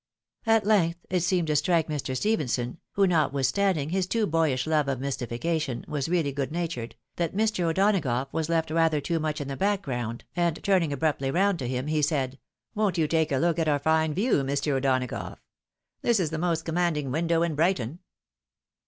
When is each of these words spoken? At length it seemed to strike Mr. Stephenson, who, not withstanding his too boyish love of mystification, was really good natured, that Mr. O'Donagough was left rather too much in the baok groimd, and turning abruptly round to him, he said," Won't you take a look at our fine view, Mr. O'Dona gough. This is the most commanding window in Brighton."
At 0.47 0.65
length 0.65 1.05
it 1.11 1.19
seemed 1.19 1.45
to 1.45 1.55
strike 1.55 1.87
Mr. 1.87 2.17
Stephenson, 2.17 2.79
who, 2.93 3.05
not 3.05 3.31
withstanding 3.33 3.89
his 3.91 4.07
too 4.07 4.25
boyish 4.25 4.65
love 4.65 4.87
of 4.87 4.99
mystification, 4.99 5.85
was 5.87 6.09
really 6.09 6.31
good 6.31 6.51
natured, 6.51 6.95
that 7.17 7.35
Mr. 7.35 7.65
O'Donagough 7.65 8.27
was 8.31 8.49
left 8.49 8.71
rather 8.71 8.99
too 8.99 9.19
much 9.19 9.39
in 9.39 9.47
the 9.47 9.55
baok 9.55 9.81
groimd, 9.83 10.21
and 10.35 10.63
turning 10.63 10.91
abruptly 10.91 11.29
round 11.29 11.59
to 11.59 11.67
him, 11.67 11.85
he 11.85 12.01
said," 12.01 12.39
Won't 12.73 12.97
you 12.97 13.07
take 13.07 13.31
a 13.31 13.37
look 13.37 13.59
at 13.59 13.67
our 13.69 13.77
fine 13.77 14.15
view, 14.15 14.41
Mr. 14.43 14.71
O'Dona 14.71 15.05
gough. 15.05 15.37
This 16.01 16.19
is 16.19 16.31
the 16.31 16.39
most 16.39 16.65
commanding 16.65 17.11
window 17.11 17.43
in 17.43 17.53
Brighton." 17.53 17.99